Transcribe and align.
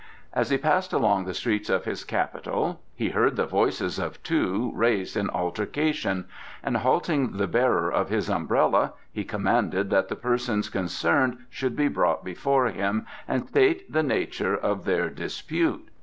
As 0.33 0.49
he 0.49 0.57
passed 0.57 0.93
along 0.93 1.25
the 1.25 1.33
streets 1.35 1.69
of 1.69 1.85
his 1.85 2.03
capital 2.03 2.81
he 2.95 3.09
heard 3.09 3.35
the 3.35 3.45
voices 3.45 3.99
of 3.99 4.23
two 4.23 4.71
raised 4.73 5.15
in 5.15 5.29
altercation, 5.29 6.25
and 6.63 6.77
halting 6.77 7.37
the 7.37 7.45
bearer 7.45 7.91
of 7.91 8.09
his 8.09 8.27
umbrella, 8.27 8.93
he 9.11 9.23
commanded 9.23 9.91
that 9.91 10.07
the 10.07 10.15
persons 10.15 10.69
concerned 10.69 11.37
should 11.51 11.75
be 11.75 11.87
brought 11.87 12.23
before 12.25 12.65
him 12.69 13.05
and 13.27 13.47
state 13.49 13.91
the 13.93 14.01
nature 14.01 14.57
of 14.57 14.85
their 14.85 15.07
dispute. 15.07 15.87